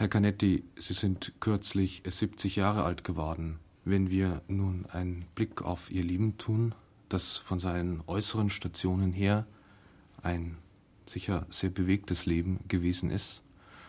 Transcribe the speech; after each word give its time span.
Herr 0.00 0.08
Canetti, 0.08 0.64
Sie 0.76 0.94
sind 0.94 1.34
kürzlich 1.40 2.02
70 2.06 2.56
Jahre 2.56 2.84
alt 2.84 3.04
geworden. 3.04 3.58
Wenn 3.84 4.08
wir 4.08 4.40
nun 4.48 4.86
einen 4.86 5.26
Blick 5.34 5.60
auf 5.60 5.90
Ihr 5.90 6.02
Leben 6.02 6.38
tun, 6.38 6.74
das 7.10 7.36
von 7.36 7.60
seinen 7.60 8.02
äußeren 8.06 8.48
Stationen 8.48 9.12
her 9.12 9.46
ein 10.22 10.56
sicher 11.04 11.44
sehr 11.50 11.68
bewegtes 11.68 12.24
Leben 12.24 12.60
gewesen 12.66 13.10
ist, 13.10 13.42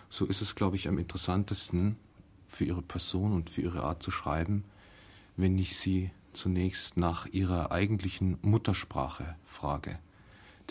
so 0.10 0.26
ist 0.26 0.42
es, 0.42 0.54
glaube 0.54 0.76
ich, 0.76 0.90
am 0.90 0.98
interessantesten 0.98 1.96
für 2.50 2.66
Ihre 2.66 2.82
Person 2.82 3.32
und 3.32 3.50
für 3.50 3.62
Ihre 3.62 3.84
Art 3.84 4.04
zu 4.04 4.12
schreiben, 4.12 4.66
wenn 5.38 5.58
ich 5.58 5.78
Sie 5.78 6.12
zunächst 6.34 6.98
nach 6.98 7.26
Ihrer 7.28 7.72
eigentlichen 7.72 8.38
Muttersprache 8.42 9.38
frage. 9.46 9.98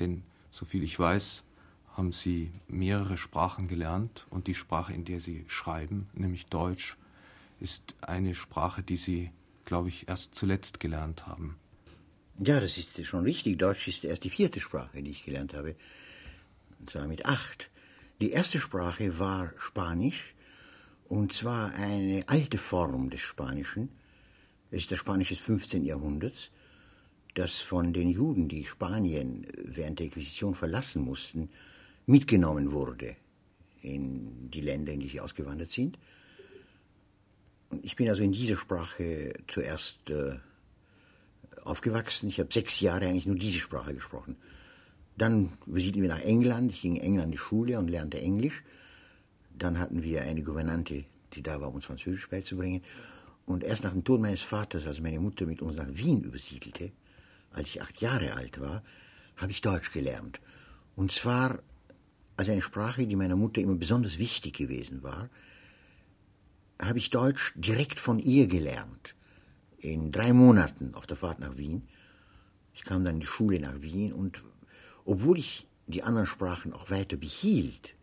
Denn, 0.00 0.22
soviel 0.50 0.82
ich 0.82 0.98
weiß, 0.98 1.44
haben 1.96 2.12
Sie 2.12 2.50
mehrere 2.68 3.16
Sprachen 3.16 3.68
gelernt 3.68 4.26
und 4.30 4.46
die 4.46 4.54
Sprache, 4.54 4.92
in 4.92 5.04
der 5.04 5.20
Sie 5.20 5.44
schreiben, 5.48 6.08
nämlich 6.14 6.46
Deutsch, 6.46 6.96
ist 7.60 7.94
eine 8.00 8.34
Sprache, 8.34 8.82
die 8.82 8.96
Sie, 8.96 9.30
glaube 9.64 9.88
ich, 9.88 10.08
erst 10.08 10.34
zuletzt 10.34 10.80
gelernt 10.80 11.26
haben. 11.26 11.56
Ja, 12.38 12.58
das 12.58 12.78
ist 12.78 13.04
schon 13.04 13.24
richtig. 13.24 13.58
Deutsch 13.58 13.86
ist 13.86 14.04
erst 14.04 14.24
die 14.24 14.30
vierte 14.30 14.60
Sprache, 14.60 15.02
die 15.02 15.10
ich 15.10 15.24
gelernt 15.24 15.52
habe. 15.52 15.76
Und 16.78 16.88
zwar 16.88 17.06
mit 17.06 17.26
acht. 17.26 17.70
Die 18.20 18.30
erste 18.30 18.58
Sprache 18.58 19.18
war 19.18 19.52
Spanisch, 19.58 20.34
und 21.08 21.32
zwar 21.32 21.72
eine 21.74 22.22
alte 22.28 22.56
Form 22.56 23.10
des 23.10 23.20
Spanischen. 23.20 23.90
Es 24.70 24.82
ist 24.82 24.92
das 24.92 24.98
Spanisch 25.00 25.30
des 25.30 25.38
15. 25.38 25.84
Jahrhunderts, 25.84 26.50
das 27.34 27.60
von 27.60 27.92
den 27.92 28.08
Juden, 28.08 28.48
die 28.48 28.64
Spanien 28.64 29.46
während 29.56 29.98
der 29.98 30.06
Inquisition 30.06 30.54
verlassen 30.54 31.02
mussten, 31.02 31.50
mitgenommen 32.10 32.72
wurde 32.72 33.16
in 33.82 34.50
die 34.50 34.60
Länder, 34.60 34.92
in 34.92 35.00
die 35.00 35.08
sie 35.08 35.20
ausgewandert 35.20 35.70
sind. 35.70 35.98
Und 37.70 37.84
ich 37.84 37.96
bin 37.96 38.08
also 38.08 38.22
in 38.22 38.32
dieser 38.32 38.56
Sprache 38.56 39.32
zuerst 39.46 40.10
äh, 40.10 40.36
aufgewachsen. 41.64 42.28
Ich 42.28 42.40
habe 42.40 42.52
sechs 42.52 42.80
Jahre 42.80 43.06
eigentlich 43.06 43.26
nur 43.26 43.36
diese 43.36 43.60
Sprache 43.60 43.94
gesprochen. 43.94 44.36
Dann 45.16 45.52
besiedelten 45.66 46.02
wir 46.02 46.08
nach 46.08 46.22
England. 46.22 46.72
Ich 46.72 46.82
ging 46.82 46.96
in 46.96 47.02
England 47.02 47.26
in 47.26 47.32
die 47.32 47.38
Schule 47.38 47.78
und 47.78 47.88
lernte 47.88 48.20
Englisch. 48.20 48.62
Dann 49.56 49.78
hatten 49.78 50.02
wir 50.02 50.22
eine 50.22 50.42
Gouvernante, 50.42 51.04
die 51.34 51.42
da 51.42 51.60
war, 51.60 51.68
um 51.68 51.76
uns 51.76 51.84
Französisch 51.84 52.28
beizubringen. 52.28 52.82
Und 53.46 53.62
erst 53.62 53.84
nach 53.84 53.92
dem 53.92 54.04
Tod 54.04 54.20
meines 54.20 54.42
Vaters, 54.42 54.86
als 54.86 55.00
meine 55.00 55.20
Mutter 55.20 55.46
mit 55.46 55.62
uns 55.62 55.76
nach 55.76 55.88
Wien 55.90 56.22
übersiedelte, 56.22 56.92
als 57.52 57.68
ich 57.68 57.82
acht 57.82 58.00
Jahre 58.00 58.34
alt 58.34 58.60
war, 58.60 58.82
habe 59.36 59.52
ich 59.52 59.60
Deutsch 59.60 59.92
gelernt. 59.92 60.40
Und 60.96 61.12
zwar 61.12 61.60
als 62.40 62.48
eine 62.48 62.62
Sprache, 62.62 63.06
die 63.06 63.16
meiner 63.16 63.36
Mutter 63.36 63.60
immer 63.60 63.74
besonders 63.74 64.18
wichtig 64.18 64.54
gewesen 64.54 65.02
war, 65.02 65.28
habe 66.80 66.96
ich 66.96 67.10
Deutsch 67.10 67.52
direkt 67.54 68.00
von 68.00 68.18
ihr 68.18 68.46
gelernt. 68.46 69.14
In 69.76 70.10
drei 70.10 70.32
Monaten 70.32 70.94
auf 70.94 71.06
der 71.06 71.18
Fahrt 71.18 71.38
nach 71.38 71.58
Wien. 71.58 71.82
Ich 72.72 72.84
kam 72.84 73.04
dann 73.04 73.16
in 73.16 73.20
die 73.20 73.26
Schule 73.26 73.60
nach 73.60 73.82
Wien 73.82 74.14
und 74.14 74.42
obwohl 75.04 75.38
ich 75.38 75.66
die 75.86 76.02
anderen 76.02 76.26
Sprachen 76.26 76.72
auch 76.72 76.90
weiter 76.90 77.18
behielt 77.18 77.94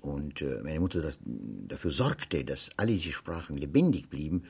und 0.00 0.40
äh, 0.40 0.62
meine 0.62 0.80
Mutter 0.80 1.12
dafür 1.20 1.90
sorgte, 1.90 2.44
dass 2.44 2.70
alle 2.78 2.94
diese 2.94 3.12
Sprachen 3.12 3.58
lebendig 3.58 4.08
blieben, 4.08 4.44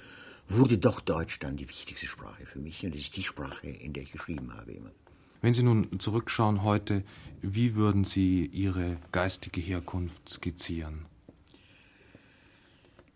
wurde 0.48 0.78
doch 0.78 1.00
Deutsch 1.00 1.40
dann 1.40 1.56
die 1.56 1.68
wichtigste 1.68 2.06
Sprache 2.06 2.46
für 2.46 2.60
mich 2.60 2.84
und 2.84 2.94
das 2.94 3.00
ist 3.02 3.16
die 3.16 3.24
Sprache, 3.24 3.66
in 3.66 3.92
der 3.92 4.04
ich 4.04 4.12
geschrieben 4.12 4.54
habe 4.54 4.72
immer. 4.72 4.92
Wenn 5.40 5.54
Sie 5.54 5.62
nun 5.62 6.00
zurückschauen 6.00 6.62
heute, 6.62 7.04
wie 7.42 7.74
würden 7.74 8.04
Sie 8.04 8.46
Ihre 8.46 8.96
geistige 9.12 9.60
Herkunft 9.60 10.28
skizzieren? 10.28 11.06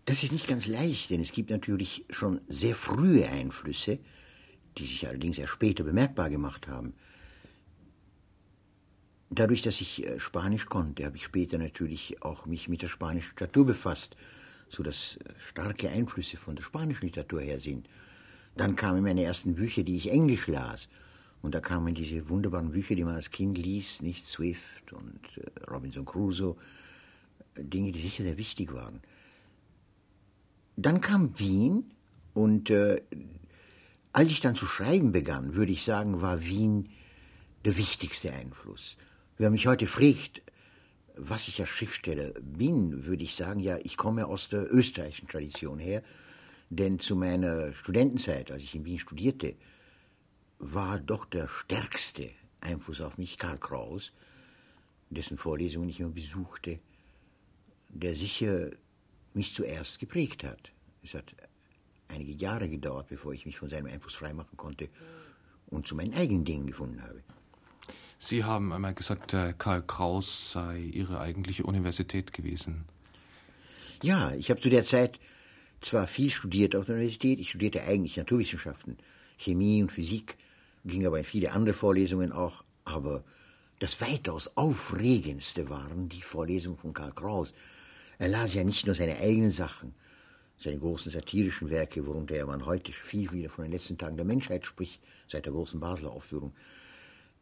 Das 0.04 0.22
ist 0.22 0.32
nicht 0.32 0.48
ganz 0.48 0.66
leicht, 0.66 1.10
denn 1.10 1.20
es 1.20 1.32
gibt 1.32 1.50
natürlich 1.50 2.04
schon 2.10 2.40
sehr 2.48 2.74
frühe 2.74 3.28
Einflüsse, 3.28 3.98
die 4.76 4.86
sich 4.86 5.06
allerdings 5.06 5.38
erst 5.38 5.52
später 5.52 5.84
bemerkbar 5.84 6.30
gemacht 6.30 6.68
haben. 6.68 6.94
Dadurch, 9.30 9.62
dass 9.62 9.80
ich 9.80 10.04
äh, 10.04 10.18
Spanisch 10.18 10.66
konnte, 10.66 11.04
habe 11.04 11.16
ich 11.16 11.22
später 11.22 11.56
natürlich 11.58 12.22
auch 12.22 12.46
mich 12.46 12.68
mit 12.68 12.82
der 12.82 12.88
spanischen 12.88 13.30
Literatur 13.30 13.66
befasst, 13.66 14.16
so 14.68 14.82
dass 14.82 15.16
äh, 15.18 15.32
starke 15.48 15.88
Einflüsse 15.88 16.36
von 16.36 16.56
der 16.56 16.64
spanischen 16.64 17.06
Literatur 17.06 17.40
her 17.40 17.60
sind. 17.60 17.88
Dann 18.56 18.74
kamen 18.74 19.04
meine 19.04 19.22
ersten 19.22 19.54
Bücher, 19.54 19.84
die 19.84 19.96
ich 19.96 20.10
Englisch 20.10 20.48
las. 20.48 20.88
Und 21.42 21.54
da 21.54 21.60
kamen 21.60 21.94
diese 21.94 22.28
wunderbaren 22.28 22.72
Bücher, 22.72 22.94
die 22.94 23.04
man 23.04 23.14
als 23.14 23.30
Kind 23.30 23.56
liest, 23.56 24.02
nicht 24.02 24.26
Swift 24.26 24.92
und 24.92 25.20
äh, 25.36 25.70
Robinson 25.70 26.04
Crusoe, 26.04 26.56
Dinge, 27.56 27.92
die 27.92 28.00
sicher 28.00 28.22
sehr 28.22 28.38
wichtig 28.38 28.72
waren. 28.72 29.00
Dann 30.76 31.00
kam 31.00 31.38
Wien 31.38 31.90
und 32.34 32.70
äh, 32.70 33.02
als 34.12 34.30
ich 34.30 34.40
dann 34.40 34.54
zu 34.54 34.66
schreiben 34.66 35.12
begann, 35.12 35.54
würde 35.54 35.72
ich 35.72 35.84
sagen, 35.84 36.20
war 36.20 36.44
Wien 36.44 36.88
der 37.64 37.76
wichtigste 37.76 38.32
Einfluss. 38.32 38.96
Wer 39.38 39.50
mich 39.50 39.66
heute 39.66 39.86
fragt, 39.86 40.42
was 41.16 41.48
ich 41.48 41.60
als 41.60 41.68
Schriftsteller 41.68 42.32
bin, 42.40 43.04
würde 43.04 43.22
ich 43.22 43.34
sagen, 43.34 43.60
ja, 43.60 43.78
ich 43.82 43.96
komme 43.96 44.26
aus 44.26 44.48
der 44.48 44.72
österreichischen 44.72 45.28
Tradition 45.28 45.78
her, 45.78 46.02
denn 46.70 46.98
zu 46.98 47.16
meiner 47.16 47.72
Studentenzeit, 47.72 48.50
als 48.50 48.62
ich 48.62 48.74
in 48.74 48.84
Wien 48.84 48.98
studierte, 48.98 49.54
war 50.60 50.98
doch 50.98 51.24
der 51.24 51.48
stärkste 51.48 52.30
Einfluss 52.60 53.00
auf 53.00 53.18
mich 53.18 53.38
Karl 53.38 53.58
Kraus, 53.58 54.12
dessen 55.08 55.38
Vorlesungen 55.38 55.88
ich 55.88 56.00
immer 56.00 56.10
besuchte, 56.10 56.78
der 57.88 58.14
sicher 58.14 58.70
mich 59.32 59.54
zuerst 59.54 59.98
geprägt 59.98 60.44
hat. 60.44 60.72
Es 61.02 61.14
hat 61.14 61.34
einige 62.08 62.32
Jahre 62.32 62.68
gedauert, 62.68 63.08
bevor 63.08 63.32
ich 63.32 63.46
mich 63.46 63.58
von 63.58 63.68
seinem 63.70 63.86
Einfluss 63.86 64.14
freimachen 64.14 64.56
konnte 64.56 64.88
und 65.66 65.86
zu 65.86 65.94
meinen 65.96 66.14
eigenen 66.14 66.44
Dingen 66.44 66.66
gefunden 66.66 67.02
habe. 67.02 67.22
Sie 68.18 68.44
haben 68.44 68.72
einmal 68.72 68.94
gesagt, 68.94 69.34
Karl 69.56 69.82
Kraus 69.82 70.52
sei 70.52 70.78
Ihre 70.78 71.20
eigentliche 71.20 71.64
Universität 71.64 72.34
gewesen. 72.34 72.84
Ja, 74.02 74.34
ich 74.34 74.50
habe 74.50 74.60
zu 74.60 74.68
der 74.68 74.84
Zeit 74.84 75.18
zwar 75.80 76.06
viel 76.06 76.30
studiert 76.30 76.76
auf 76.76 76.84
der 76.84 76.96
Universität, 76.96 77.40
ich 77.40 77.48
studierte 77.48 77.82
eigentlich 77.82 78.18
Naturwissenschaften, 78.18 78.98
Chemie 79.38 79.82
und 79.82 79.90
Physik, 79.90 80.36
ging 80.84 81.06
aber 81.06 81.18
in 81.18 81.24
viele 81.24 81.52
andere 81.52 81.74
Vorlesungen 81.74 82.32
auch, 82.32 82.64
aber 82.84 83.24
das 83.78 84.00
weitaus 84.00 84.56
aufregendste 84.56 85.70
waren 85.70 86.08
die 86.08 86.22
Vorlesungen 86.22 86.76
von 86.76 86.92
Karl 86.92 87.12
Kraus. 87.12 87.52
Er 88.18 88.28
las 88.28 88.54
ja 88.54 88.64
nicht 88.64 88.86
nur 88.86 88.94
seine 88.94 89.16
eigenen 89.16 89.50
Sachen, 89.50 89.94
seine 90.58 90.78
großen 90.78 91.10
satirischen 91.10 91.70
Werke, 91.70 92.06
worunter 92.06 92.34
er 92.34 92.46
man 92.46 92.66
heute 92.66 92.92
viel 92.92 93.32
wieder 93.32 93.48
von 93.48 93.64
den 93.64 93.72
letzten 93.72 93.96
Tagen 93.96 94.16
der 94.16 94.26
Menschheit 94.26 94.66
spricht, 94.66 95.02
seit 95.26 95.46
der 95.46 95.52
großen 95.52 95.80
Basler 95.80 96.10
Aufführung. 96.10 96.52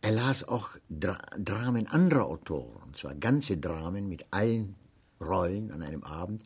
Er 0.01 0.13
las 0.13 0.47
auch 0.47 0.77
Dra 0.89 1.19
Dramen 1.37 1.89
anderer 1.89 2.27
Autoren, 2.27 2.81
und 2.87 2.97
zwar 2.97 3.17
ganze 3.17 3.57
Dramen 3.57 4.09
mit 4.09 4.27
allen 4.31 4.77
Rollen 5.21 5.73
an 5.73 5.83
einem 5.83 6.05
Abend. 6.05 6.45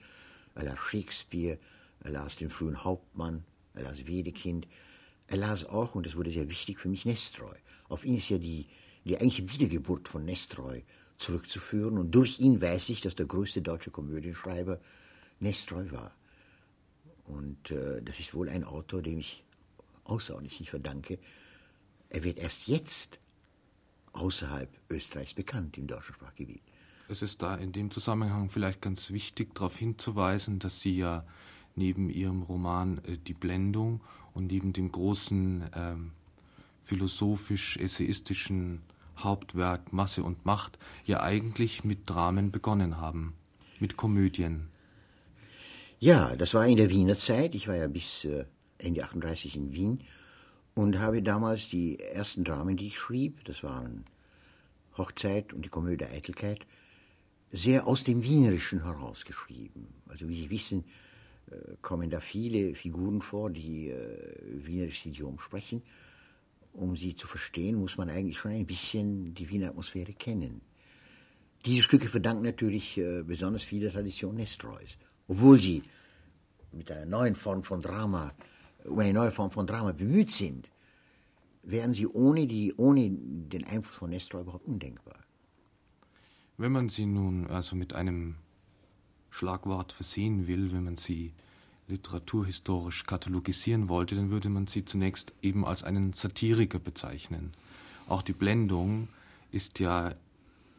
Er 0.54 0.64
las 0.64 0.78
Shakespeare, 0.78 1.58
er 2.02 2.10
las 2.12 2.36
den 2.36 2.48
frühen 2.48 2.82
Hauptmann, 2.82 3.44
er 3.74 3.82
las 3.82 4.06
Wedekind, 4.06 4.66
er 5.32 5.38
las 5.38 5.64
auch, 5.64 5.94
und 5.94 6.06
das 6.06 6.16
wurde 6.16 6.30
sehr 6.30 6.50
wichtig 6.50 6.78
für 6.78 6.88
mich, 6.88 7.06
Nestroy. 7.06 7.56
Auf 7.88 8.04
ihn 8.04 8.18
ist 8.18 8.28
ja 8.28 8.38
die, 8.38 8.66
die 9.04 9.16
eigentliche 9.16 9.50
Wiedergeburt 9.50 10.08
von 10.08 10.24
Nestroy 10.24 10.84
zurückzuführen. 11.16 11.98
Und 11.98 12.10
durch 12.10 12.38
ihn 12.38 12.60
weiß 12.60 12.90
ich, 12.90 13.00
dass 13.00 13.16
der 13.16 13.26
größte 13.26 13.62
deutsche 13.62 13.90
Komödienschreiber 13.90 14.78
Nestroy 15.40 15.90
war. 15.90 16.14
Und 17.24 17.70
äh, 17.70 18.02
das 18.02 18.20
ist 18.20 18.34
wohl 18.34 18.48
ein 18.48 18.64
Autor, 18.64 19.00
dem 19.00 19.18
ich 19.18 19.42
außerordentlich 20.04 20.68
verdanke. 20.68 21.18
Er 22.10 22.24
wird 22.24 22.38
erst 22.38 22.68
jetzt 22.68 23.18
außerhalb 24.12 24.68
Österreichs 24.90 25.32
bekannt 25.32 25.78
im 25.78 25.86
deutschen 25.86 26.14
Sprachgebiet. 26.14 26.62
Es 27.08 27.22
ist 27.22 27.40
da 27.40 27.56
in 27.56 27.72
dem 27.72 27.90
Zusammenhang 27.90 28.50
vielleicht 28.50 28.82
ganz 28.82 29.10
wichtig, 29.10 29.54
darauf 29.54 29.78
hinzuweisen, 29.78 30.58
dass 30.58 30.80
Sie 30.80 30.96
ja 30.98 31.24
neben 31.74 32.10
Ihrem 32.10 32.42
Roman 32.42 32.98
äh, 33.04 33.16
Die 33.16 33.34
Blendung 33.34 34.02
und 34.34 34.46
neben 34.46 34.72
dem 34.72 34.90
großen 34.90 35.64
ähm, 35.74 36.12
philosophisch-essayistischen 36.84 38.82
Hauptwerk 39.18 39.92
Masse 39.92 40.22
und 40.22 40.44
Macht 40.44 40.78
ja 41.04 41.22
eigentlich 41.22 41.84
mit 41.84 42.08
Dramen 42.08 42.50
begonnen 42.50 42.98
haben, 42.98 43.34
mit 43.78 43.96
Komödien. 43.96 44.68
Ja, 45.98 46.34
das 46.34 46.54
war 46.54 46.66
in 46.66 46.76
der 46.76 46.90
Wiener 46.90 47.16
Zeit. 47.16 47.54
Ich 47.54 47.68
war 47.68 47.76
ja 47.76 47.86
bis 47.86 48.24
äh, 48.24 48.44
Ende 48.78 49.04
38 49.04 49.56
in 49.56 49.72
Wien 49.72 50.00
und 50.74 50.98
habe 50.98 51.22
damals 51.22 51.68
die 51.68 52.00
ersten 52.00 52.44
Dramen, 52.44 52.76
die 52.76 52.88
ich 52.88 52.98
schrieb, 52.98 53.44
das 53.44 53.62
waren 53.62 54.04
Hochzeit 54.96 55.52
und 55.52 55.64
die 55.64 55.68
Komödie 55.68 56.06
Eitelkeit, 56.06 56.66
sehr 57.52 57.86
aus 57.86 58.04
dem 58.04 58.22
Wienerischen 58.22 58.82
herausgeschrieben. 58.82 59.88
Also 60.08 60.28
wie 60.28 60.34
Sie 60.34 60.50
wissen, 60.50 60.84
kommen 61.80 62.10
da 62.10 62.20
viele 62.20 62.74
Figuren 62.74 63.20
vor, 63.22 63.50
die 63.50 63.88
äh, 63.88 64.38
wienerisches 64.42 65.06
Idiom 65.06 65.38
sprechen. 65.38 65.82
Um 66.72 66.96
sie 66.96 67.14
zu 67.14 67.26
verstehen, 67.26 67.76
muss 67.76 67.96
man 67.96 68.08
eigentlich 68.08 68.38
schon 68.38 68.52
ein 68.52 68.66
bisschen 68.66 69.34
die 69.34 69.48
Wiener 69.50 69.68
Atmosphäre 69.68 70.12
kennen. 70.12 70.62
Diese 71.64 71.82
Stücke 71.82 72.08
verdanken 72.08 72.44
natürlich 72.44 72.98
äh, 72.98 73.22
besonders 73.22 73.62
viel 73.62 73.80
der 73.80 73.92
Tradition 73.92 74.36
Nestroys, 74.36 74.96
obwohl 75.28 75.60
sie 75.60 75.82
mit 76.72 76.90
einer 76.90 77.06
neuen 77.06 77.36
Form 77.36 77.62
von 77.62 77.82
Drama, 77.82 78.32
um 78.84 78.98
eine 78.98 79.12
neue 79.12 79.30
Form 79.30 79.50
von 79.50 79.66
Drama 79.66 79.92
bemüht 79.92 80.30
sind, 80.30 80.70
wären 81.62 81.94
sie 81.94 82.06
ohne, 82.06 82.46
die, 82.46 82.74
ohne 82.76 83.10
den 83.10 83.64
Einfluss 83.64 83.96
von 83.96 84.10
Nestroy 84.10 84.40
überhaupt 84.42 84.66
undenkbar. 84.66 85.20
Wenn 86.56 86.72
man 86.72 86.88
sie 86.88 87.06
nun 87.06 87.46
also 87.46 87.76
mit 87.76 87.94
einem 87.94 88.36
Schlagwort 89.42 89.90
versehen 89.90 90.46
will, 90.46 90.72
wenn 90.72 90.84
man 90.84 90.96
sie 90.96 91.32
literaturhistorisch 91.88 93.06
katalogisieren 93.06 93.88
wollte, 93.88 94.14
dann 94.14 94.30
würde 94.30 94.48
man 94.48 94.68
sie 94.68 94.84
zunächst 94.84 95.32
eben 95.42 95.66
als 95.66 95.82
einen 95.82 96.12
Satiriker 96.12 96.78
bezeichnen. 96.78 97.52
Auch 98.06 98.22
die 98.22 98.34
Blendung 98.34 99.08
ist 99.50 99.80
ja 99.80 100.14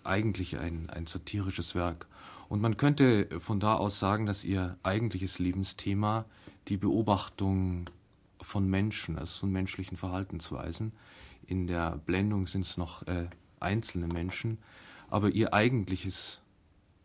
eigentlich 0.05 0.59
ein, 0.59 0.89
ein 0.89 1.07
satirisches 1.07 1.75
Werk. 1.75 2.07
Und 2.47 2.61
man 2.61 2.77
könnte 2.77 3.27
von 3.41 3.59
da 3.59 3.75
aus 3.75 3.99
sagen, 3.99 4.25
dass 4.25 4.45
ihr 4.45 4.77
eigentliches 4.81 5.39
Lebensthema 5.39 6.23
die 6.69 6.77
Beobachtung 6.77 7.89
von 8.39 8.69
Menschen, 8.69 9.17
also 9.17 9.41
von 9.41 9.51
menschlichen 9.51 9.97
Verhaltensweisen, 9.97 10.93
in 11.47 11.67
der 11.67 11.97
Blendung 12.05 12.47
sind 12.47 12.61
es 12.61 12.77
noch 12.77 13.05
äh, 13.07 13.27
einzelne 13.59 14.07
Menschen, 14.07 14.57
aber 15.09 15.31
ihr 15.31 15.53
eigentliches, 15.53 16.39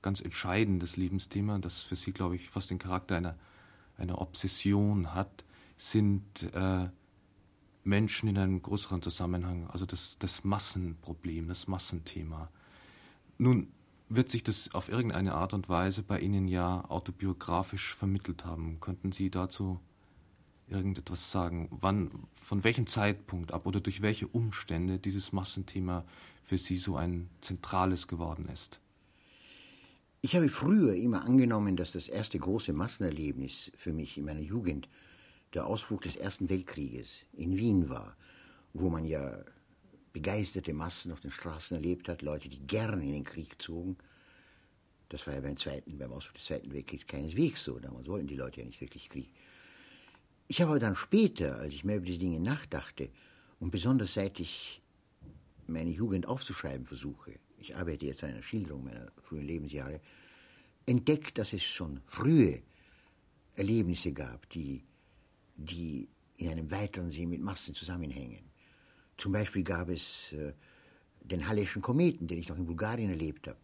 ganz 0.02 0.20
entscheidendes 0.20 0.96
Lebensthema, 0.96 1.58
das 1.58 1.80
für 1.80 1.96
sie, 1.96 2.12
glaube 2.12 2.36
ich, 2.36 2.50
fast 2.50 2.70
den 2.70 2.78
Charakter 2.78 3.16
einer, 3.16 3.36
einer 3.96 4.20
Obsession 4.20 5.14
hat, 5.14 5.44
sind 5.76 6.42
äh, 6.54 6.88
Menschen 7.84 8.28
in 8.28 8.38
einem 8.38 8.62
größeren 8.62 9.02
Zusammenhang, 9.02 9.68
also 9.68 9.86
das, 9.86 10.16
das 10.18 10.44
Massenproblem, 10.44 11.48
das 11.48 11.66
Massenthema. 11.68 12.50
Nun 13.38 13.68
wird 14.08 14.30
sich 14.30 14.42
das 14.42 14.74
auf 14.74 14.88
irgendeine 14.88 15.34
Art 15.34 15.54
und 15.54 15.68
Weise 15.68 16.02
bei 16.02 16.20
Ihnen 16.20 16.48
ja 16.48 16.84
autobiografisch 16.88 17.94
vermittelt 17.94 18.44
haben. 18.44 18.80
Könnten 18.80 19.12
Sie 19.12 19.30
dazu 19.30 19.80
irgendetwas 20.66 21.30
sagen? 21.30 21.68
Wann, 21.70 22.10
von 22.32 22.64
welchem 22.64 22.86
Zeitpunkt 22.86 23.52
ab 23.52 23.66
oder 23.66 23.80
durch 23.80 24.02
welche 24.02 24.26
Umstände 24.26 24.98
dieses 24.98 25.32
Massenthema 25.32 26.04
für 26.42 26.58
Sie 26.58 26.76
so 26.76 26.96
ein 26.96 27.28
zentrales 27.40 28.08
geworden 28.08 28.48
ist? 28.48 28.80
Ich 30.20 30.34
habe 30.34 30.48
früher 30.48 30.94
immer 30.94 31.24
angenommen, 31.24 31.76
dass 31.76 31.92
das 31.92 32.08
erste 32.08 32.40
große 32.40 32.72
Massenerlebnis 32.72 33.70
für 33.76 33.92
mich 33.92 34.18
in 34.18 34.24
meiner 34.24 34.40
Jugend 34.40 34.88
der 35.54 35.66
Ausbruch 35.66 36.00
des 36.00 36.16
Ersten 36.16 36.48
Weltkrieges 36.48 37.24
in 37.32 37.56
Wien 37.56 37.88
war, 37.88 38.16
wo 38.72 38.90
man 38.90 39.04
ja 39.04 39.44
begeisterte 40.12 40.72
Massen 40.72 41.12
auf 41.12 41.20
den 41.20 41.30
Straßen 41.30 41.76
erlebt 41.76 42.08
hat, 42.08 42.22
Leute, 42.22 42.48
die 42.48 42.66
gerne 42.66 43.00
in 43.04 43.12
den 43.12 43.22
Krieg 43.22 43.62
zogen. 43.62 43.96
Das 45.08 45.24
war 45.28 45.34
ja 45.34 45.40
beim, 45.40 45.56
zweiten, 45.56 45.96
beim 45.96 46.12
Ausbruch 46.12 46.34
des 46.34 46.46
Zweiten 46.46 46.72
Weltkriegs 46.72 47.06
keineswegs 47.06 47.62
so. 47.62 47.78
Damals 47.78 48.08
wollten 48.08 48.26
die 48.26 48.34
Leute 48.34 48.60
ja 48.60 48.66
nicht 48.66 48.80
wirklich 48.80 49.08
Krieg. 49.08 49.30
Ich 50.48 50.60
habe 50.60 50.72
aber 50.72 50.80
dann 50.80 50.96
später, 50.96 51.58
als 51.58 51.74
ich 51.74 51.84
mehr 51.84 51.98
über 51.98 52.06
diese 52.06 52.18
Dinge 52.18 52.40
nachdachte, 52.40 53.10
und 53.60 53.70
besonders 53.70 54.14
seit 54.14 54.40
ich 54.40 54.82
meine 55.68 55.90
Jugend 55.90 56.26
aufzuschreiben 56.26 56.86
versuche, 56.86 57.38
ich 57.60 57.76
arbeite 57.76 58.06
jetzt 58.06 58.24
an 58.24 58.30
einer 58.30 58.42
Schilderung 58.42 58.84
meiner 58.84 59.10
frühen 59.22 59.46
Lebensjahre, 59.46 60.00
entdeckt, 60.86 61.38
dass 61.38 61.52
es 61.52 61.62
schon 61.62 62.00
frühe 62.06 62.62
Erlebnisse 63.56 64.12
gab, 64.12 64.48
die, 64.50 64.82
die 65.56 66.08
in 66.36 66.50
einem 66.50 66.70
weiteren 66.70 67.10
Sinn 67.10 67.30
mit 67.30 67.40
Massen 67.40 67.74
zusammenhängen. 67.74 68.44
Zum 69.16 69.32
Beispiel 69.32 69.64
gab 69.64 69.88
es 69.88 70.32
äh, 70.32 70.52
den 71.20 71.46
Halleschen 71.46 71.82
Kometen, 71.82 72.28
den 72.28 72.38
ich 72.38 72.48
noch 72.48 72.56
in 72.56 72.66
Bulgarien 72.66 73.10
erlebt 73.10 73.48
habe. 73.48 73.58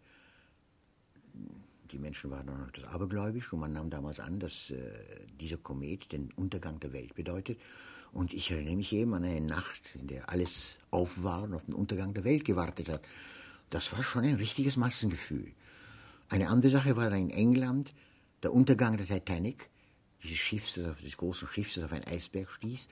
Die 1.92 1.98
Menschen 1.98 2.30
waren 2.30 2.46
noch 2.46 2.68
etwas 2.68 2.92
abergläubisch 2.92 3.52
und 3.52 3.60
man 3.60 3.72
nahm 3.72 3.88
damals 3.88 4.18
an, 4.18 4.40
dass 4.40 4.70
äh, 4.70 4.76
dieser 5.40 5.58
Komet 5.58 6.10
den 6.10 6.32
Untergang 6.32 6.80
der 6.80 6.92
Welt 6.92 7.14
bedeutet. 7.14 7.60
Und 8.12 8.34
ich 8.34 8.50
erinnere 8.50 8.76
mich 8.76 8.92
eben 8.92 9.14
an 9.14 9.24
eine 9.24 9.40
Nacht, 9.40 9.94
in 9.94 10.08
der 10.08 10.28
alles 10.28 10.80
auf 10.90 11.22
war 11.22 11.44
und 11.44 11.54
auf 11.54 11.64
den 11.64 11.74
Untergang 11.74 12.12
der 12.12 12.24
Welt 12.24 12.44
gewartet 12.44 12.88
hat. 12.88 13.06
Das 13.70 13.92
war 13.92 14.02
schon 14.02 14.24
ein 14.24 14.36
richtiges 14.36 14.76
Massengefühl. 14.76 15.52
Eine 16.28 16.48
andere 16.48 16.70
Sache 16.70 16.96
war 16.96 17.10
dann 17.10 17.28
in 17.28 17.30
England 17.30 17.94
der 18.42 18.52
Untergang 18.52 18.96
der 18.96 19.06
Titanic, 19.06 19.70
dieses 20.22 20.38
Schiffs, 20.38 20.74
des 20.74 21.16
großen 21.16 21.48
Schiffs, 21.48 21.74
das 21.74 21.84
auf 21.84 21.92
einen 21.92 22.04
Eisberg 22.04 22.50
stieß. 22.50 22.88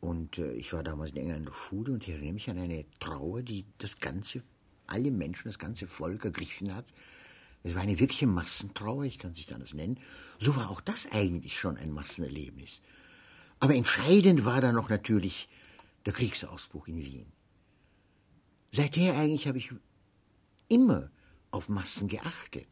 Und 0.00 0.38
äh, 0.38 0.52
ich 0.52 0.72
war 0.72 0.82
damals 0.82 1.12
in 1.12 1.18
England 1.18 1.38
in 1.40 1.44
der 1.46 1.52
Schule 1.52 1.92
und 1.92 2.02
ich 2.02 2.10
erinnere 2.10 2.32
mich 2.32 2.50
an 2.50 2.58
eine 2.58 2.84
Trauer, 2.98 3.42
die 3.42 3.64
das 3.78 3.98
ganze, 3.98 4.42
alle 4.86 5.10
Menschen, 5.10 5.48
das 5.48 5.58
ganze 5.58 5.86
Volk 5.86 6.24
ergriffen 6.24 6.74
hat. 6.74 6.86
Es 7.62 7.74
war 7.74 7.82
eine 7.82 7.98
wirkliche 7.98 8.26
Massentrauer, 8.26 9.04
ich 9.04 9.18
kann 9.18 9.32
es 9.32 9.38
nicht 9.38 9.52
anders 9.52 9.74
nennen. 9.74 9.98
So 10.38 10.54
war 10.56 10.70
auch 10.70 10.80
das 10.80 11.10
eigentlich 11.10 11.58
schon 11.58 11.76
ein 11.76 11.90
Massenerlebnis. 11.90 12.82
Aber 13.58 13.74
entscheidend 13.74 14.44
war 14.44 14.60
dann 14.60 14.74
noch 14.74 14.88
natürlich 14.88 15.48
der 16.04 16.12
Kriegsausbruch 16.12 16.88
in 16.88 16.98
Wien. 16.98 17.32
Seither 18.72 19.16
eigentlich 19.16 19.46
habe 19.46 19.58
ich 19.58 19.72
immer 20.68 21.10
auf 21.50 21.68
Massen 21.68 22.08
geachtet. 22.08 22.66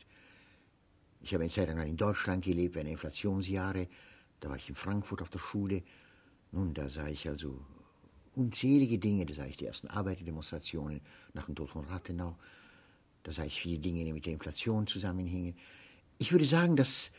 Ich 1.20 1.32
habe 1.32 1.44
eine 1.44 1.50
Zeit 1.50 1.68
lang 1.68 1.86
in 1.86 1.96
Deutschland 1.96 2.44
gelebt, 2.44 2.74
während 2.74 2.90
Inflationsjahre. 2.90 3.88
Da 4.40 4.50
war 4.50 4.56
ich 4.56 4.68
in 4.68 4.74
Frankfurt 4.74 5.22
auf 5.22 5.30
der 5.30 5.38
Schule. 5.38 5.82
Nun, 6.52 6.74
da 6.74 6.90
sah 6.90 7.08
ich 7.08 7.26
also 7.28 7.64
unzählige 8.34 8.98
Dinge. 8.98 9.24
Da 9.24 9.34
sah 9.34 9.46
ich 9.46 9.56
die 9.56 9.64
ersten 9.64 9.88
Arbeiterdemonstrationen 9.88 11.00
nach 11.32 11.46
dem 11.46 11.54
Tod 11.54 11.70
von 11.70 11.84
Rathenau. 11.86 12.36
Da 13.22 13.32
sah 13.32 13.44
ich 13.44 13.58
viele 13.58 13.78
Dinge, 13.78 14.04
die 14.04 14.12
mit 14.12 14.26
der 14.26 14.34
Inflation 14.34 14.86
zusammenhingen. 14.86 15.56
Ich 16.18 16.32
würde 16.32 16.44
sagen, 16.44 16.76
dass 16.76 17.10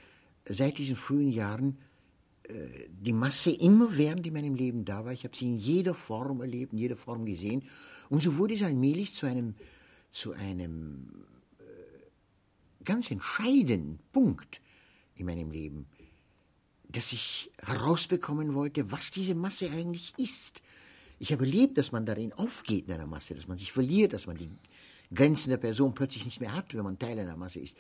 seit 0.47 0.77
diesen 0.77 0.95
frühen 0.95 1.31
Jahren 1.31 1.79
die 2.89 3.13
Masse 3.13 3.51
immer 3.51 3.97
während 3.97 4.25
in 4.27 4.33
meinem 4.33 4.55
Leben 4.55 4.85
da 4.85 5.05
war. 5.05 5.13
Ich 5.13 5.23
habe 5.23 5.35
sie 5.35 5.45
in 5.45 5.55
jeder 5.55 5.93
Form 5.93 6.41
erlebt, 6.41 6.73
in 6.73 6.79
jeder 6.79 6.95
Form 6.95 7.25
gesehen. 7.25 7.63
Und 8.09 8.23
so 8.23 8.37
wurde 8.37 8.53
es 8.53 8.61
allmählich 8.61 9.13
zu 9.13 9.25
einem, 9.25 9.55
zu 10.11 10.33
einem 10.33 11.25
äh, 11.59 11.63
ganz 12.83 13.09
entscheidenden 13.11 13.99
Punkt 14.11 14.61
in 15.15 15.25
meinem 15.25 15.51
Leben 15.51 15.87
dass 16.95 17.11
ich 17.11 17.51
herausbekommen 17.61 18.53
wollte, 18.53 18.91
was 18.91 19.11
diese 19.11 19.35
Masse 19.35 19.69
eigentlich 19.69 20.13
ist. 20.17 20.61
Ich 21.19 21.31
habe 21.31 21.45
erlebt, 21.45 21.77
dass 21.77 21.91
man 21.91 22.05
darin 22.05 22.33
aufgeht 22.33 22.87
in 22.87 22.93
einer 22.93 23.07
Masse, 23.07 23.35
dass 23.35 23.47
man 23.47 23.57
sich 23.57 23.71
verliert, 23.71 24.13
dass 24.13 24.27
man 24.27 24.37
die 24.37 24.49
Grenzen 25.13 25.49
der 25.49 25.57
Person 25.57 25.93
plötzlich 25.93 26.25
nicht 26.25 26.39
mehr 26.39 26.53
hat, 26.53 26.73
wenn 26.73 26.83
man 26.83 26.99
Teil 26.99 27.19
einer 27.19 27.37
Masse 27.37 27.59
ist. 27.59 27.77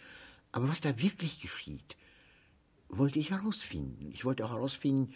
Aber 0.51 0.69
was 0.69 0.81
da 0.81 1.01
wirklich 1.01 1.39
geschieht, 1.39 1.97
wollte 2.89 3.19
ich 3.19 3.31
herausfinden. 3.31 4.11
Ich 4.11 4.25
wollte 4.25 4.45
auch 4.45 4.51
herausfinden, 4.51 5.13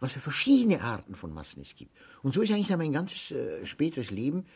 was 0.00 0.12
für 0.14 0.20
verschiedene 0.20 0.80
Arten 0.80 1.14
von 1.14 1.32
Massen 1.32 1.60
es 1.60 1.76
gibt. 1.76 1.94
Und 2.22 2.32
so 2.34 2.40
ist 2.40 2.50
eigentlich 2.50 2.74
mein 2.76 2.92
ganzes 2.92 3.30
äh, 3.30 3.64
späteres 3.66 4.10
Leben 4.10 4.46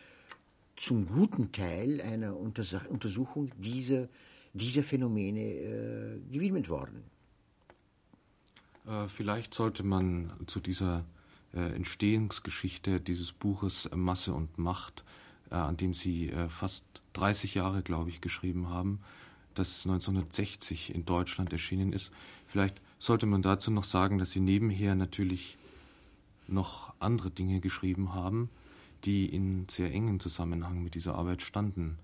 zum 0.76 1.06
guten 1.06 1.52
Teil 1.52 2.00
einer 2.00 2.36
Untersuchung 2.36 3.52
dieser, 3.58 4.08
dieser 4.52 4.82
Phänomene 4.82 5.40
äh, 5.40 6.20
gewidmet 6.30 6.68
worden. 6.68 7.04
Äh, 8.86 9.08
vielleicht 9.08 9.54
sollte 9.54 9.82
man 9.82 10.32
zu 10.46 10.60
dieser 10.60 11.04
äh, 11.54 11.74
Entstehungsgeschichte 11.74 13.00
dieses 13.00 13.32
Buches 13.32 13.86
äh, 13.86 13.96
Masse 13.96 14.32
und 14.32 14.58
Macht, 14.58 15.04
an 15.50 15.76
dem 15.76 15.94
Sie 15.94 16.32
fast 16.48 16.84
30 17.12 17.54
Jahre, 17.54 17.82
glaube 17.82 18.10
ich, 18.10 18.20
geschrieben 18.20 18.70
haben, 18.70 18.98
das 19.54 19.86
1960 19.86 20.94
in 20.94 21.04
Deutschland 21.04 21.52
erschienen 21.52 21.92
ist. 21.92 22.12
Vielleicht 22.46 22.80
sollte 22.98 23.26
man 23.26 23.42
dazu 23.42 23.70
noch 23.70 23.84
sagen, 23.84 24.18
dass 24.18 24.32
Sie 24.32 24.40
nebenher 24.40 24.94
natürlich 24.94 25.58
noch 26.46 26.92
andere 26.98 27.30
Dinge 27.30 27.60
geschrieben 27.60 28.14
haben, 28.14 28.50
die 29.04 29.26
in 29.26 29.66
sehr 29.70 29.92
engem 29.92 30.20
Zusammenhang 30.20 30.82
mit 30.82 30.94
dieser 30.94 31.14
Arbeit 31.14 31.42
standen. 31.42 31.98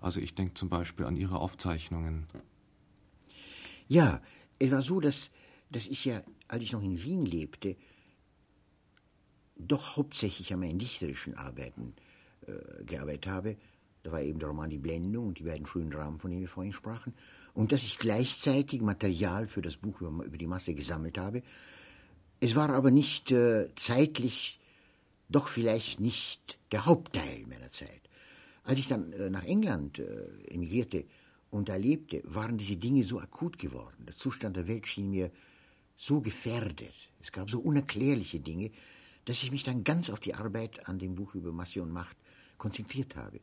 Also 0.00 0.20
ich 0.20 0.34
denke 0.34 0.54
zum 0.54 0.68
Beispiel 0.68 1.06
an 1.06 1.16
Ihre 1.16 1.38
Aufzeichnungen. 1.38 2.26
Ja, 3.88 4.20
es 4.58 4.70
war 4.70 4.82
so, 4.82 5.00
dass 5.00 5.30
dass 5.72 5.86
ich 5.86 6.04
ja, 6.04 6.22
als 6.48 6.62
ich 6.62 6.72
noch 6.72 6.82
in 6.82 7.02
Wien 7.02 7.24
lebte, 7.24 7.76
doch 9.56 9.96
hauptsächlich 9.96 10.52
an 10.52 10.60
meinen 10.60 10.78
dichterischen 10.78 11.34
Arbeiten 11.34 11.94
äh, 12.46 12.84
gearbeitet 12.84 13.26
habe. 13.26 13.56
Da 14.02 14.10
war 14.10 14.20
eben 14.20 14.38
der 14.38 14.48
Roman 14.48 14.70
Die 14.70 14.78
Blendung 14.78 15.28
und 15.28 15.38
die 15.38 15.44
beiden 15.44 15.66
frühen 15.66 15.90
Dramen, 15.90 16.18
von 16.18 16.30
denen 16.30 16.42
wir 16.42 16.48
vorhin 16.48 16.72
sprachen. 16.72 17.14
Und 17.54 17.72
dass 17.72 17.84
ich 17.84 17.98
gleichzeitig 17.98 18.80
Material 18.80 19.46
für 19.46 19.62
das 19.62 19.76
Buch 19.76 20.00
über, 20.00 20.36
die 20.36 20.46
Masse 20.46 20.74
gesammelt 20.74 21.18
habe. 21.18 21.42
Es 22.40 22.56
war 22.56 22.70
aber 22.70 22.90
nicht 22.90 23.30
äh, 23.30 23.68
zeitlich, 23.76 24.58
doch 25.28 25.46
vielleicht 25.48 26.00
nicht 26.00 26.58
der 26.72 26.86
Hauptteil 26.86 27.46
meiner 27.48 27.70
Zeit. 27.70 28.00
Als 28.64 28.78
ich 28.78 28.88
dann 28.88 29.12
äh, 29.12 29.30
nach 29.30 29.44
England 29.44 30.00
äh, 30.00 30.26
emigrierte 30.48 31.04
und 31.50 31.68
da 31.68 31.76
lebte, 31.76 32.22
waren 32.24 32.58
diese 32.58 32.76
Dinge 32.76 33.04
so 33.04 33.20
akut 33.20 33.58
geworden. 33.58 34.06
Der 34.06 34.16
Zustand 34.16 34.56
der 34.56 34.66
Welt 34.66 34.86
schien 34.88 35.10
mir 35.10 35.30
so 35.96 36.20
gefährdet, 36.20 36.94
es 37.20 37.30
gab 37.30 37.50
so 37.50 37.60
unerklärliche 37.60 38.40
Dinge, 38.40 38.72
dass 39.24 39.42
ich 39.42 39.52
mich 39.52 39.62
dann 39.62 39.84
ganz 39.84 40.10
auf 40.10 40.18
die 40.18 40.34
Arbeit 40.34 40.88
an 40.88 40.98
dem 40.98 41.14
Buch 41.14 41.36
über 41.36 41.52
Masse 41.52 41.80
und 41.80 41.92
Macht 41.92 42.16
konzentriert 42.58 43.14
habe. 43.14 43.38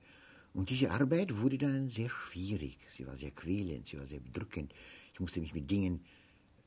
Und 0.54 0.70
diese 0.70 0.92
Arbeit 0.92 1.38
wurde 1.38 1.58
dann 1.58 1.90
sehr 1.90 2.10
schwierig. 2.10 2.78
Sie 2.96 3.06
war 3.06 3.18
sehr 3.18 3.32
quälend, 3.32 3.88
sie 3.88 4.00
war 4.00 4.06
sehr 4.06 4.20
bedrückend. 4.20 4.74
Ich 5.14 5.20
musste 5.20 5.40
mich 5.40 5.54
mit 5.54 5.70
Dingen 5.70 6.02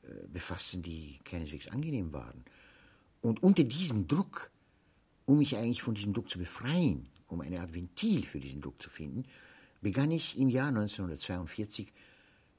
äh, 0.03 0.27
befassen, 0.27 0.81
die 0.81 1.19
keineswegs 1.23 1.67
angenehm 1.67 2.13
waren. 2.13 2.43
Und 3.21 3.43
unter 3.43 3.63
diesem 3.63 4.07
Druck, 4.07 4.51
um 5.25 5.39
mich 5.39 5.55
eigentlich 5.57 5.81
von 5.81 5.95
diesem 5.95 6.13
Druck 6.13 6.29
zu 6.29 6.39
befreien, 6.39 7.07
um 7.27 7.41
eine 7.41 7.59
Art 7.59 7.73
Ventil 7.73 8.23
für 8.23 8.39
diesen 8.39 8.61
Druck 8.61 8.81
zu 8.81 8.89
finden, 8.89 9.25
begann 9.81 10.11
ich 10.11 10.37
im 10.37 10.49
Jahr 10.49 10.69
1942 10.69 11.91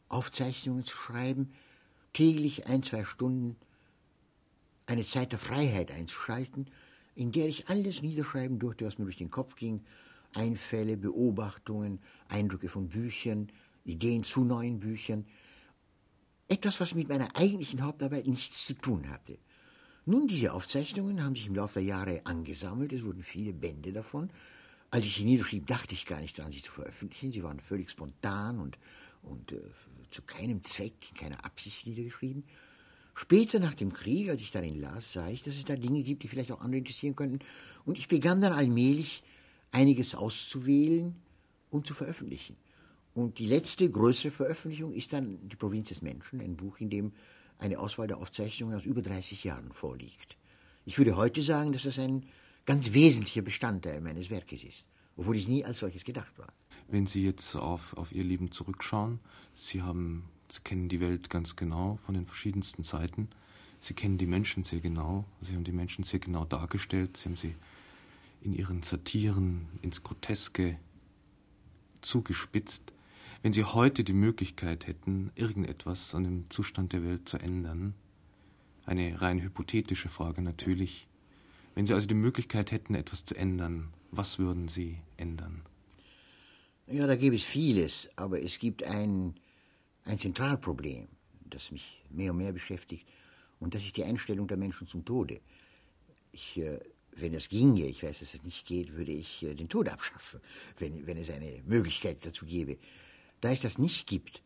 Aufzeichnungen 0.09 0.85
zu 0.85 0.97
schreiben, 0.97 1.53
täglich 2.13 2.67
ein, 2.67 2.83
zwei 2.83 3.05
Stunden 3.05 3.57
eine 4.87 5.05
Zeit 5.05 5.33
der 5.33 5.39
Freiheit 5.39 5.91
einzuschalten, 5.91 6.67
in 7.15 7.33
der 7.33 7.49
ich 7.49 7.69
alles 7.69 8.03
niederschreiben 8.03 8.59
durfte, 8.59 8.85
was 8.85 8.99
mir 8.99 9.05
durch 9.05 9.17
den 9.17 9.31
Kopf 9.31 9.57
ging, 9.57 9.85
Einfälle, 10.35 10.97
Beobachtungen, 10.97 12.01
Eindrücke 12.29 12.69
von 12.69 12.89
Büchern, 12.89 13.49
Ideen 13.85 14.25
zu 14.25 14.45
neuen 14.45 14.81
Büchern, 14.81 15.27
etwas, 16.49 16.81
was 16.81 16.95
mit 16.95 17.09
meiner 17.09 17.35
eigentlichen 17.37 17.83
Hauptarbeit 17.83 18.27
nichts 18.27 18.67
zu 18.67 18.75
tun 18.75 19.09
hatte. 19.09 19.39
Nun, 20.07 20.27
diese 20.27 20.53
Aufzeichnungen 20.53 21.23
haben 21.23 21.35
sich 21.35 21.47
im 21.47 21.55
Laufe 21.55 21.81
der 21.81 21.89
Jahre 21.89 22.21
angesammelt, 22.25 22.93
es 22.93 23.05
wurden 23.05 23.23
viele 23.23 23.53
Bände 23.53 23.93
davon. 23.93 24.31
Als 24.91 25.07
ich 25.07 25.17
sie 25.17 25.25
niederschrieb, 25.25 25.67
dachte 25.67 25.95
ich 25.95 26.07
gar 26.07 26.21
nicht 26.21 26.39
daran, 26.39 26.53
sie 26.53 26.63
zu 26.63 26.71
veröffentlichen. 26.71 27.33
Sie 27.33 27.43
waren 27.43 27.59
völlig 27.59 27.91
spontan 27.91 28.61
und, 28.61 28.79
und 29.23 29.51
äh, 29.53 29.61
zu 30.11 30.23
keinem 30.23 30.63
Zweck, 30.63 30.93
keiner 31.17 31.45
Absicht 31.45 31.87
niedergeschrieben. 31.87 32.45
Später 33.15 33.59
nach 33.59 33.75
dem 33.75 33.93
Krieg, 33.93 34.29
als 34.29 34.43
ich 34.43 34.51
darin 34.51 34.81
las, 34.81 35.13
sah 35.13 35.29
ich, 35.29 35.43
dass 35.43 35.55
es 35.55 35.65
da 35.65 35.75
Dinge 35.75 36.03
gibt, 36.03 36.23
die 36.23 36.29
vielleicht 36.29 36.53
auch 36.53 36.61
andere 36.61 36.79
interessieren 36.79 37.17
könnten. 37.17 37.41
Und 37.85 37.99
ich 37.99 38.09
begann 38.09 38.41
dann 38.41 38.53
allmählich 38.53 39.23
einiges 39.75 40.15
auszuwählen 40.15 41.15
und 41.71 41.87
zu 41.87 41.95
veröffentlichen. 41.95 42.57
Und 43.15 43.39
die 43.39 43.47
letzte 43.47 43.89
größere 43.91 44.31
Veröffentlichung 44.31 44.93
ist 44.93 45.13
dann 45.13 45.49
Die 45.49 45.57
Provinz 45.57 45.89
des 45.89 46.03
Menschen, 46.03 46.41
ein 46.41 46.57
Buch, 46.57 46.79
in 46.81 46.91
dem 46.91 47.13
eine 47.59 47.79
Auswahl 47.79 48.09
der 48.09 48.19
Aufzeichnungen 48.19 48.77
aus 48.77 48.85
über 48.85 49.03
30 49.03 49.45
Jahren 49.45 49.73
vorliegt. 49.73 50.37
Ich 50.85 50.99
würde 50.99 51.17
heute 51.17 51.43
sagen, 51.43 51.73
dass 51.73 51.85
das 51.85 51.99
ein 51.99 52.25
ganz 52.67 52.93
wesentlicher 52.93 53.43
Bestandteil 53.43 54.01
meines 54.01 54.31
Werkes 54.31 54.65
ist, 54.65 54.87
obwohl 55.17 55.37
es 55.37 55.49
nie 55.49 55.65
als 55.65 55.79
solches 55.79 56.05
gedacht 56.05 56.37
war. 56.39 56.53
Wenn 56.89 57.07
Sie 57.07 57.25
jetzt 57.25 57.55
auf, 57.55 57.97
auf 57.97 58.13
Ihr 58.13 58.25
Leben 58.25 58.51
zurückschauen, 58.51 59.21
Sie 59.55 59.83
haben 59.83 60.25
Sie 60.55 60.61
kennen 60.61 60.89
die 60.89 61.01
Welt 61.01 61.31
ganz 61.31 61.57
genau 61.57 61.99
von 62.05 62.15
den 62.15 62.27
verschiedensten 62.27 62.85
Seiten. 62.85 63.29
Sie 63.81 63.95
kennen 63.95 64.19
die 64.19 64.27
Menschen 64.27 64.65
sehr 64.65 64.81
genau. 64.81 65.25
Sie 65.41 65.55
haben 65.55 65.65
die 65.65 65.73
Menschen 65.73 66.05
sehr 66.05 66.21
genau 66.21 66.45
dargestellt. 66.45 67.17
Sie 67.17 67.29
haben 67.29 67.37
sie 67.37 67.55
in 68.45 68.53
ihren 68.53 68.83
Satiren 68.83 69.67
ins 69.83 70.03
Groteske 70.03 70.79
zugespitzt. 72.01 72.93
Wenn 73.43 73.53
Sie 73.53 73.65
heute 73.65 74.05
die 74.05 74.13
Möglichkeit 74.13 74.87
hätten, 74.87 75.33
irgendetwas 75.35 76.15
an 76.15 76.25
dem 76.25 76.51
Zustand 76.51 76.93
der 76.93 77.03
Welt 77.05 77.29
zu 77.29 77.39
ändern, 77.39 77.95
eine 78.87 79.21
rein 79.21 79.41
hypothetische 79.41 80.09
Frage 80.09 80.43
natürlich, 80.43 81.09
wenn 81.75 81.87
Sie 81.87 81.95
also 81.95 82.07
die 82.07 82.15
Möglichkeit 82.15 82.71
hätten, 82.71 82.95
etwas 82.95 83.25
zu 83.25 83.35
ändern, 83.35 83.93
was 84.11 84.39
würden 84.39 84.69
Sie 84.69 84.99
ändern? 85.17 85.63
Ja, 86.87 87.07
da 87.07 87.17
gäbe 87.17 87.35
es 87.35 87.45
vieles, 87.45 88.11
aber 88.17 88.43
es 88.43 88.59
gibt 88.59 88.85
ein 88.85 89.35
ein 90.05 90.19
Zentralproblem, 90.19 91.09
das 91.49 91.71
mich 91.71 92.03
mehr 92.11 92.33
und 92.33 92.39
mehr 92.39 92.53
beschäftigt, 92.53 93.07
und 93.61 93.75
das 93.75 93.85
ist 93.85 93.97
die 93.97 94.05
Einstellung 94.05 94.47
der 94.47 94.57
Menschen 94.57 94.87
zum 94.87 95.05
Tode. 95.05 95.41
Ich, 96.33 96.59
äh, 96.59 96.81
wenn 97.17 97.35
es 97.35 97.49
ginge, 97.49 97.87
ich 97.87 98.03
weiß, 98.03 98.21
dass 98.21 98.35
es 98.35 98.43
nicht 98.43 98.67
geht, 98.67 98.95
würde 98.97 99.13
ich 99.13 99.43
äh, 99.43 99.55
den 99.55 99.69
Tod 99.69 99.89
abschaffen, 99.89 100.41
wenn, 100.79 101.07
wenn 101.07 101.17
es 101.17 101.31
eine 101.31 101.63
Möglichkeit 101.65 102.25
dazu 102.25 102.47
gäbe. 102.47 102.79
Da 103.41 103.51
es 103.51 103.61
das 103.61 103.79
nicht 103.79 104.07
gibt, 104.07 104.43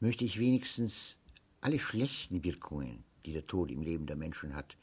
möchte 0.00 0.24
ich 0.24 0.38
wenigstens 0.38 1.18
alle 1.60 1.78
schlechten 1.78 2.42
Wirkungen, 2.42 3.04
die 3.24 3.32
der 3.32 3.46
Tod 3.46 3.70
im 3.70 3.82
Leben 3.82 4.06
der 4.06 4.16
Menschen 4.16 4.54
hat, 4.54 4.76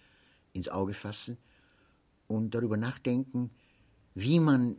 ins 0.53 0.69
Auge 0.69 0.93
fassen 0.93 1.37
und 2.27 2.53
darüber 2.53 2.77
nachdenken, 2.77 3.49
wie 4.13 4.39
man 4.39 4.77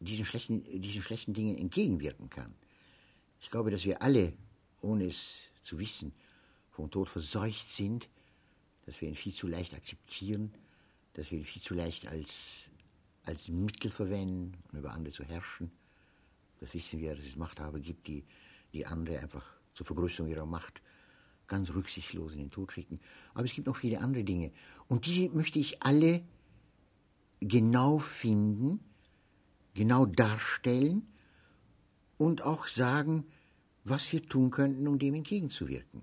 diesen 0.00 0.24
schlechten, 0.24 0.62
diesen 0.80 1.02
schlechten 1.02 1.34
Dingen 1.34 1.56
entgegenwirken 1.56 2.30
kann. 2.30 2.54
Ich 3.40 3.50
glaube, 3.50 3.70
dass 3.70 3.84
wir 3.84 4.00
alle 4.02 4.32
ohne 4.84 5.06
es 5.06 5.38
zu 5.62 5.78
wissen, 5.78 6.12
vom 6.70 6.90
Tod 6.90 7.08
verseucht 7.08 7.66
sind, 7.68 8.08
dass 8.86 9.00
wir 9.00 9.08
ihn 9.08 9.14
viel 9.14 9.32
zu 9.32 9.46
leicht 9.46 9.74
akzeptieren, 9.74 10.52
dass 11.14 11.30
wir 11.30 11.44
viel 11.44 11.62
zu 11.62 11.74
leicht 11.74 12.06
als, 12.06 12.68
als 13.24 13.48
Mittel 13.48 13.90
verwenden, 13.90 14.52
um 14.72 14.78
über 14.78 14.92
andere 14.92 15.14
zu 15.14 15.24
herrschen. 15.24 15.70
Das 16.60 16.74
wissen 16.74 17.00
wir, 17.00 17.14
dass 17.14 17.24
es 17.24 17.36
Machthaber 17.36 17.80
gibt, 17.80 18.06
die, 18.06 18.24
die 18.72 18.86
andere 18.86 19.18
einfach 19.20 19.44
zur 19.74 19.86
Vergrößerung 19.86 20.30
ihrer 20.30 20.46
Macht 20.46 20.80
ganz 21.46 21.70
rücksichtslos 21.70 22.32
in 22.32 22.38
den 22.38 22.50
Tod 22.50 22.72
schicken. 22.72 23.00
Aber 23.34 23.44
es 23.44 23.52
gibt 23.52 23.66
noch 23.66 23.76
viele 23.76 24.00
andere 24.00 24.24
Dinge. 24.24 24.52
Und 24.88 25.06
die 25.06 25.28
möchte 25.28 25.58
ich 25.58 25.82
alle 25.82 26.22
genau 27.40 27.98
finden, 27.98 28.80
genau 29.74 30.06
darstellen 30.06 31.06
und 32.16 32.42
auch 32.42 32.66
sagen, 32.66 33.26
was 33.84 34.10
wir 34.12 34.22
tun 34.26 34.50
könnten, 34.50 34.88
um 34.88 34.98
dem 34.98 35.14
entgegenzuwirken. 35.14 35.90